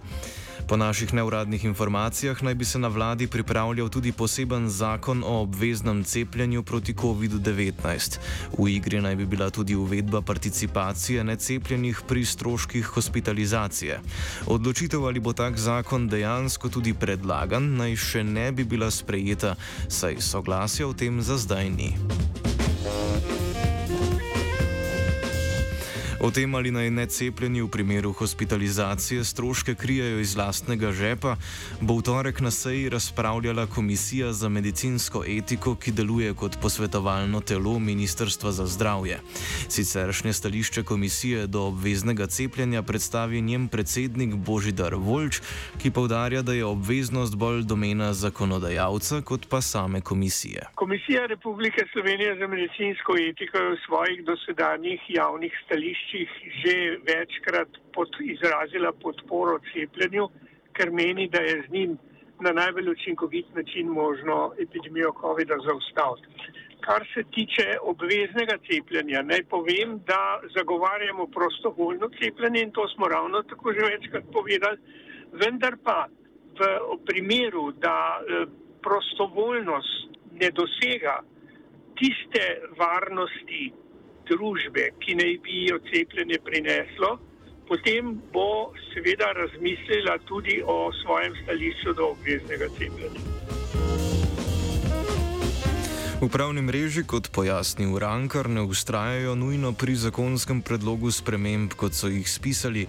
Po 0.66 0.76
naših 0.76 1.14
neuradnih 1.14 1.64
informacijah 1.64 2.42
naj 2.42 2.54
bi 2.54 2.64
se 2.64 2.78
na 2.78 2.88
vladi 2.88 3.26
pripravljal 3.26 3.88
tudi 3.88 4.12
poseben 4.12 4.68
zakon 4.68 5.24
o 5.24 5.42
obveznem 5.42 6.04
cepljenju 6.04 6.62
proti 6.62 6.94
COVID-19. 6.94 8.18
V 8.58 8.68
igri 8.68 9.00
naj 9.00 9.16
bi 9.16 9.26
bila 9.26 9.50
tudi 9.50 9.74
uvedba 9.74 10.22
participacije 10.22 11.24
necepljenih 11.24 12.00
pri 12.08 12.24
stroških 12.24 12.86
hospitalizacije. 12.86 14.00
Odločitev, 14.46 15.06
ali 15.06 15.20
bo 15.20 15.32
tak 15.32 15.58
zakon 15.58 16.08
dejansko 16.08 16.68
tudi 16.68 16.94
predlagan, 16.94 17.76
naj 17.76 17.96
še 17.96 18.24
ne 18.24 18.52
bi 18.52 18.64
bila 18.64 18.90
sprejeta, 18.90 19.56
saj 19.88 20.20
soglasja 20.20 20.86
v 20.86 20.94
tem 20.94 21.22
za 21.22 21.36
zdaj 21.36 21.70
ni. 21.70 22.49
O 26.22 26.28
tem, 26.30 26.54
ali 26.54 26.68
naj 26.68 26.90
necepljeni 26.90 27.62
v 27.62 27.68
primeru 27.72 28.12
hospitalizacije 28.12 29.24
stroške 29.24 29.74
krijajo 29.74 30.18
iz 30.20 30.36
lastnega 30.36 30.90
žepa, 30.92 31.36
bo 31.80 31.94
v 31.96 32.02
torek 32.04 32.40
na 32.44 32.50
seji 32.50 32.88
razpravljala 32.92 33.64
Komisija 33.66 34.32
za 34.32 34.48
medicinsko 34.48 35.24
etiko, 35.24 35.74
ki 35.80 35.94
deluje 35.96 36.34
kot 36.34 36.58
posvetovalno 36.62 37.40
telo 37.40 37.78
Ministrstva 37.78 38.52
za 38.52 38.66
zdravje. 38.66 39.20
Siceršnje 39.68 40.32
stališče 40.32 40.82
komisije 40.82 41.46
do 41.46 41.62
obveznega 41.62 42.26
cepljenja 42.26 42.82
predstavi 42.82 43.40
njen 43.40 43.68
predsednik 43.68 44.34
Božidar 44.34 44.94
Volč, 44.94 45.40
ki 45.82 45.90
povdarja, 45.90 46.42
da 46.42 46.52
je 46.52 46.64
obveznost 46.64 47.36
bolj 47.36 47.64
domena 47.64 48.12
zakonodajalca 48.12 49.22
kot 49.22 49.48
pa 49.48 49.60
same 49.60 50.00
komisije. 50.00 50.68
Komisija 50.74 51.26
Republike 51.26 51.80
Slovenije 51.92 52.36
za 52.36 52.46
medicinsko 52.46 53.16
etiko 53.30 53.58
je 53.58 53.70
v 53.70 53.80
svojih 53.86 54.24
dosedanjih 54.24 55.00
javnih 55.08 55.52
stališčih 55.64 56.09
že 56.62 56.74
večkrat 57.06 57.68
pod, 57.94 58.08
izrazila 58.20 58.92
podporo 58.92 59.58
cepljenju, 59.72 60.28
ker 60.72 60.90
meni, 60.90 61.28
da 61.28 61.40
je 61.40 61.62
z 61.66 61.72
njim 61.72 61.98
na 62.40 62.52
najbolj 62.52 62.90
učinkovit 62.90 63.54
način 63.54 63.86
možno 63.86 64.52
epidemijo 64.58 65.12
COVID-a 65.20 65.56
zaustaviti. 65.66 66.28
Kar 66.80 67.04
se 67.14 67.22
tiče 67.34 67.66
obveznega 67.82 68.56
cepljenja, 68.68 69.22
naj 69.22 69.42
povem, 69.44 69.98
da 70.06 70.40
zagovarjamo 70.56 71.26
prostovoljno 71.26 72.08
cepljenje 72.08 72.62
in 72.62 72.70
to 72.70 72.88
smo 72.88 73.08
ravno 73.08 73.42
tako 73.42 73.72
že 73.72 73.80
večkrat 73.80 74.24
povedali, 74.32 74.78
vendar 75.32 75.76
pa 75.84 76.06
v 76.60 76.98
primeru, 77.06 77.72
da 77.72 78.20
eh, 78.20 78.46
prostovoljnost 78.82 80.08
ne 80.40 80.50
dosega 80.50 81.20
tiste 81.98 82.44
varnosti, 82.78 83.72
družbe, 84.30 84.90
ki 85.02 85.18
naj 85.20 85.36
bi 85.44 85.64
jo 85.68 85.78
cepljenje 85.90 86.38
prineslo, 86.46 87.16
potem 87.68 88.16
bo 88.34 88.72
seveda 88.90 89.32
razmislila 89.42 90.18
tudi 90.30 90.60
o 90.66 90.78
svojem 91.02 91.36
stališču 91.42 91.94
do 91.98 92.12
obveznega 92.14 92.70
cepljenja. 92.78 93.59
V 96.20 96.28
pravni 96.28 96.60
mreži, 96.60 97.00
kot 97.08 97.30
pojasni 97.32 97.86
Urankar, 97.86 98.44
ne 98.48 98.60
ustrajajo 98.60 99.32
nujno 99.34 99.72
pri 99.72 99.94
zakonskem 99.96 100.60
predlogu 100.60 101.08
sprememb, 101.10 101.72
kot 101.72 101.96
so 101.96 102.10
jih 102.12 102.28
spisali. 102.28 102.84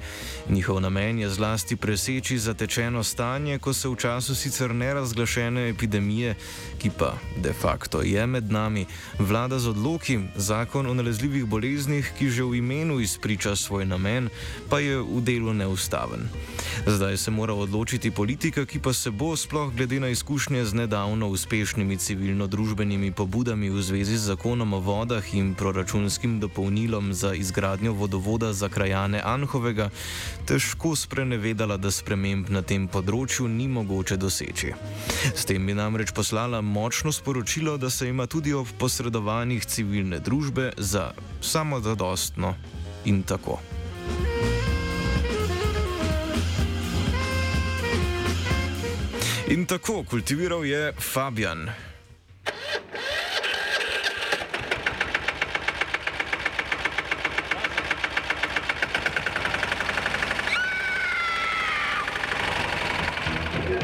Njihov 0.50 0.82
namen 0.84 1.20
je 1.20 1.30
zlasti 1.30 1.76
preseči 1.76 2.36
zatečeno 2.38 3.04
stanje, 3.04 3.56
ko 3.60 3.74
se 3.74 3.88
v 3.88 3.96
času 3.96 4.36
sicer 4.36 4.76
nerazglašene 4.76 5.70
epidemije, 5.70 6.36
ki 6.80 6.92
pa 7.00 7.14
de 7.40 7.54
facto 7.54 8.02
je 8.02 8.28
med 8.28 8.52
nami, 8.52 8.86
vlada 9.20 9.60
z 9.60 9.70
odloki 9.70 10.20
zakon 10.36 10.92
o 10.92 10.94
nalezljivih 10.94 11.46
boleznih, 11.46 12.12
ki 12.20 12.30
že 12.30 12.44
v 12.44 12.60
imenu 12.60 13.00
izpriča 13.00 13.56
svoj 13.56 13.86
namen, 13.86 14.28
pa 14.70 14.84
je 14.84 15.00
v 15.00 15.24
delu 15.24 15.54
neustaven. 15.54 16.28
Zdaj 16.88 17.18
se 17.18 17.32
mora 17.32 17.54
odločiti 17.54 18.12
politika, 18.12 18.66
ki 18.66 18.84
pa 18.84 18.94
se 18.94 19.12
bo, 19.12 19.36
sploh 19.40 19.72
glede 19.72 20.00
na 20.00 20.12
izkušnje 20.12 20.66
z 20.66 20.74
nedavno 20.74 21.32
uspešnimi 21.32 21.98
civilno-družbenimi 21.98 23.21
pobudami 23.22 23.70
v 23.70 23.78
zvezi 23.86 24.18
z 24.18 24.34
zakonom 24.34 24.74
o 24.74 24.80
vodah 24.82 25.22
in 25.38 25.54
proračunskim 25.54 26.42
dopolnilom 26.42 27.14
za 27.14 27.38
izgradnjo 27.38 27.94
vodovoda 27.94 28.50
za 28.50 28.66
krajane 28.66 29.22
Anhovega, 29.22 29.94
težko 30.50 30.98
sprenevedala, 30.98 31.78
da 31.78 31.94
sprememb 31.94 32.50
na 32.50 32.66
tem 32.66 32.90
področju 32.90 33.46
ni 33.46 33.70
mogoče 33.70 34.18
doseči. 34.18 34.74
S 35.38 35.46
tem 35.46 35.62
bi 35.62 35.78
namreč 35.78 36.16
poslala 36.18 36.66
močno 36.66 37.14
sporočilo, 37.14 37.78
da 37.78 37.94
se 37.94 38.10
ima 38.10 38.26
tudi 38.26 38.58
ob 38.58 38.66
posredovanjih 38.82 39.62
civilne 39.70 40.18
družbe 40.18 40.74
za 40.82 41.12
samozadostno 41.46 42.56
in 43.06 43.22
tako. 43.22 43.62
In 49.54 49.70
tako 49.70 50.02
kultiviral 50.10 50.66
je 50.66 50.90
Fabian. 50.98 51.91